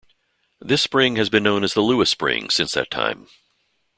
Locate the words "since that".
2.49-2.89